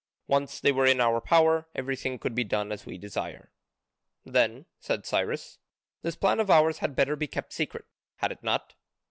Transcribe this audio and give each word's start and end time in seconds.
Once 0.25 0.59
they 0.59 0.71
were 0.71 0.87
in 0.87 0.99
our 0.99 1.21
power, 1.21 1.67
everything 1.75 2.17
could 2.17 2.33
be 2.33 2.43
done 2.43 2.71
as 2.71 2.87
we 2.87 2.97
desire." 2.97 3.51
"Then," 4.25 4.65
said 4.79 5.05
Cyrus, 5.05 5.59
"this 6.01 6.15
plan 6.15 6.39
of 6.39 6.49
ours 6.49 6.79
had 6.79 6.95
better 6.95 7.15
be 7.15 7.27
kept 7.27 7.53
secret, 7.53 7.85
had 8.15 8.31
it 8.31 8.41
not?" 8.41 8.73